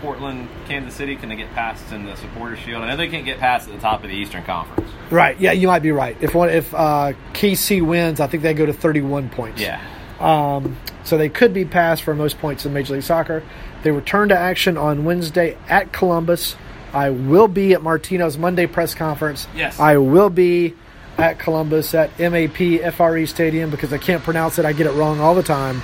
Portland, 0.01 0.49
Kansas 0.67 0.95
City, 0.95 1.17
can 1.17 1.29
they 1.29 1.37
get 1.37 1.51
past 1.53 1.93
in 1.93 2.05
the 2.05 2.17
Supporter 2.17 2.57
Shield? 2.57 2.83
I 2.83 2.89
know 2.89 2.97
they 2.97 3.09
can't 3.09 3.25
get 3.25 3.39
past 3.39 3.69
at 3.69 3.75
the 3.75 3.81
top 3.81 4.03
of 4.03 4.11
the 4.11 4.17
Eastern 4.17 4.43
Conference. 4.45 4.91
Right. 5.11 5.39
Yeah, 5.41 5.53
you 5.53 5.67
might 5.67 5.83
be 5.83 5.93
right. 5.93 6.17
If 6.21 6.35
one, 6.35 6.51
if 6.51 6.73
uh, 6.75 7.13
KC 7.33 7.83
wins, 7.83 8.21
I 8.21 8.27
think 8.27 8.43
they 8.43 8.55
go 8.55 8.67
to 8.67 8.73
31 8.73 9.31
points. 9.31 9.61
Yeah. 9.61 9.81
Um, 10.19 10.77
so 11.05 11.17
they 11.17 11.29
could 11.29 11.55
be 11.55 11.65
passed 11.65 12.03
for 12.03 12.15
most 12.15 12.39
points 12.39 12.67
in 12.67 12.73
Major 12.73 12.95
League 12.95 13.03
Soccer. 13.03 13.43
They 13.83 13.91
return 13.91 14.29
to 14.29 14.39
action 14.39 14.77
on 14.77 15.05
Wednesday 15.05 15.57
at 15.69 15.93
Columbus. 15.93 16.57
I 16.93 17.11
will 17.11 17.49
be 17.49 17.73
at 17.73 17.83
Martino's 17.83 18.37
Monday 18.37 18.67
press 18.67 18.95
conference. 18.95 19.47
Yes. 19.55 19.81
I 19.81 19.97
will 19.97 20.31
be 20.31 20.75
at 21.17 21.39
Columbus 21.39 21.95
at 21.95 22.19
MAP 22.19 22.93
FRE 22.95 23.17
E 23.17 23.27
Stadium 23.27 23.71
because 23.71 23.93
I 23.93 23.99
can't 23.99 24.23
pronounce 24.23 24.59
it. 24.59 24.65
I 24.65 24.73
get 24.73 24.87
it 24.87 24.93
wrong 24.93 25.21
all 25.21 25.35
the 25.35 25.43
time. 25.43 25.83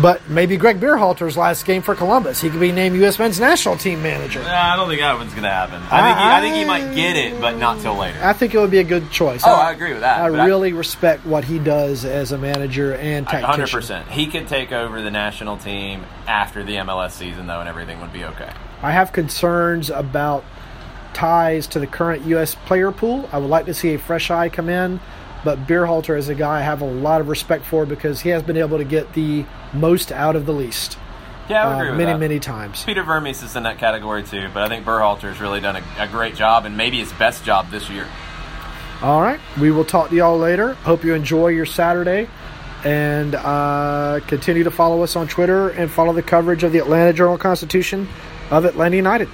But 0.00 0.28
maybe 0.28 0.56
Gregg 0.56 0.78
Berhalter's 0.80 1.36
last 1.36 1.64
game 1.64 1.82
for 1.82 1.94
Columbus. 1.94 2.40
He 2.40 2.50
could 2.50 2.60
be 2.60 2.70
named 2.72 2.96
U.S. 2.96 3.18
men's 3.18 3.40
national 3.40 3.76
team 3.76 4.02
manager. 4.02 4.40
Nah, 4.42 4.74
I 4.74 4.76
don't 4.76 4.88
think 4.88 5.00
that 5.00 5.16
one's 5.16 5.30
going 5.32 5.42
to 5.42 5.48
happen. 5.50 5.82
I 5.90 6.02
think, 6.02 6.18
he, 6.18 6.24
I 6.24 6.40
think 6.40 6.54
he 6.56 6.64
might 6.64 6.94
get 6.94 7.16
it, 7.16 7.40
but 7.40 7.56
not 7.58 7.80
till 7.80 7.96
later. 7.96 8.18
I 8.22 8.32
think 8.32 8.54
it 8.54 8.58
would 8.58 8.70
be 8.70 8.78
a 8.78 8.84
good 8.84 9.10
choice. 9.10 9.42
Oh, 9.44 9.52
I 9.52 9.72
agree 9.72 9.92
with 9.92 10.02
that, 10.02 10.20
I 10.20 10.30
but 10.30 10.40
I- 10.40 10.46
really 10.46 10.72
respect 10.72 11.26
what 11.26 11.44
he 11.44 11.58
does 11.58 12.04
as 12.04 12.30
a 12.32 12.38
manager 12.38 12.94
and 12.94 13.26
tactician. 13.26 13.50
Hundred 13.50 13.70
percent. 13.70 14.08
He 14.08 14.26
could 14.26 14.46
take 14.46 14.70
over 14.72 15.02
the 15.02 15.10
national 15.10 15.56
team 15.56 16.04
after 16.26 16.62
the 16.62 16.76
MLS 16.76 17.12
season, 17.12 17.46
though, 17.46 17.60
and 17.60 17.68
everything 17.68 18.00
would 18.00 18.12
be 18.12 18.24
okay. 18.24 18.52
I 18.82 18.92
have 18.92 19.12
concerns 19.12 19.90
about 19.90 20.44
ties 21.14 21.66
to 21.68 21.80
the 21.80 21.86
current 21.86 22.24
U.S. 22.26 22.54
player 22.54 22.92
pool. 22.92 23.28
I 23.32 23.38
would 23.38 23.50
like 23.50 23.66
to 23.66 23.74
see 23.74 23.94
a 23.94 23.98
fresh 23.98 24.30
eye 24.30 24.48
come 24.48 24.68
in, 24.68 25.00
but 25.44 25.66
Berhalter 25.66 26.16
is 26.18 26.28
a 26.28 26.34
guy 26.34 26.58
I 26.58 26.62
have 26.62 26.80
a 26.80 26.86
lot 26.86 27.20
of 27.20 27.28
respect 27.28 27.64
for 27.64 27.86
because 27.86 28.20
he 28.20 28.30
has 28.30 28.42
been 28.42 28.56
able 28.56 28.78
to 28.78 28.84
get 28.84 29.12
the 29.14 29.44
most 29.72 30.10
out 30.12 30.36
of 30.36 30.46
the 30.46 30.52
least 30.52 30.98
Yeah, 31.48 31.66
I 31.66 31.72
uh, 31.72 31.76
agree 31.76 31.88
with 31.90 31.98
many, 31.98 32.12
that. 32.12 32.18
many 32.18 32.38
times. 32.40 32.84
Peter 32.84 33.02
Vermes 33.02 33.42
is 33.42 33.56
in 33.56 33.62
that 33.64 33.78
category 33.78 34.22
too, 34.22 34.48
but 34.52 34.62
I 34.62 34.68
think 34.68 34.84
Berhalter 34.84 35.22
has 35.28 35.40
really 35.40 35.60
done 35.60 35.76
a, 35.76 35.82
a 35.98 36.08
great 36.08 36.34
job, 36.34 36.64
and 36.64 36.76
maybe 36.76 36.98
his 36.98 37.12
best 37.12 37.44
job 37.44 37.70
this 37.70 37.88
year. 37.88 38.06
All 39.00 39.22
right, 39.22 39.38
we 39.60 39.70
will 39.70 39.84
talk 39.84 40.10
to 40.10 40.16
y'all 40.16 40.38
later. 40.38 40.74
Hope 40.74 41.04
you 41.04 41.14
enjoy 41.14 41.48
your 41.48 41.66
Saturday. 41.66 42.28
And 42.84 43.34
uh, 43.34 44.20
continue 44.28 44.62
to 44.62 44.70
follow 44.70 45.02
us 45.02 45.16
on 45.16 45.26
Twitter 45.26 45.70
and 45.70 45.90
follow 45.90 46.12
the 46.12 46.22
coverage 46.22 46.62
of 46.62 46.70
the 46.70 46.78
Atlanta 46.78 47.12
Journal 47.12 47.36
Constitution 47.36 48.06
of 48.50 48.64
Atlanta 48.64 48.94
United. 48.94 49.28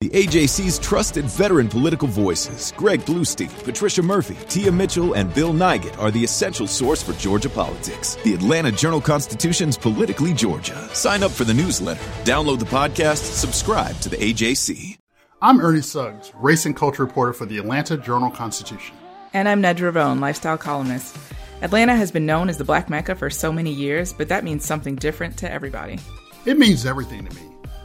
The 0.00 0.08
AJC's 0.08 0.78
trusted 0.78 1.26
veteran 1.26 1.68
political 1.68 2.08
voices, 2.08 2.72
Greg 2.74 3.00
Bluestein, 3.00 3.50
Patricia 3.64 4.02
Murphy, 4.02 4.38
Tia 4.48 4.72
Mitchell, 4.72 5.12
and 5.12 5.34
Bill 5.34 5.52
Nigut, 5.52 5.98
are 5.98 6.10
the 6.10 6.24
essential 6.24 6.66
source 6.66 7.02
for 7.02 7.12
Georgia 7.12 7.50
politics. 7.50 8.16
The 8.24 8.32
Atlanta 8.32 8.72
Journal 8.72 9.02
Constitution's 9.02 9.76
Politically 9.76 10.32
Georgia. 10.32 10.88
Sign 10.94 11.22
up 11.22 11.30
for 11.30 11.44
the 11.44 11.52
newsletter, 11.52 12.00
download 12.24 12.60
the 12.60 12.64
podcast, 12.64 13.18
subscribe 13.18 13.94
to 14.00 14.08
the 14.08 14.16
AJC. 14.16 14.96
I'm 15.42 15.60
Ernie 15.60 15.82
Suggs, 15.82 16.32
race 16.36 16.64
and 16.64 16.74
culture 16.74 17.04
reporter 17.04 17.34
for 17.34 17.44
the 17.44 17.58
Atlanta 17.58 17.98
Journal 17.98 18.30
Constitution. 18.30 18.96
And 19.34 19.50
I'm 19.50 19.60
Nedra 19.60 19.94
Rhone, 19.94 20.18
lifestyle 20.18 20.56
columnist. 20.56 21.14
Atlanta 21.60 21.94
has 21.94 22.10
been 22.10 22.24
known 22.24 22.48
as 22.48 22.56
the 22.56 22.64
Black 22.64 22.88
Mecca 22.88 23.16
for 23.16 23.28
so 23.28 23.52
many 23.52 23.70
years, 23.70 24.14
but 24.14 24.28
that 24.30 24.44
means 24.44 24.64
something 24.64 24.94
different 24.94 25.36
to 25.36 25.52
everybody. 25.52 25.98
It 26.46 26.58
means 26.58 26.86
everything 26.86 27.26
to 27.26 27.34
me. 27.34 27.49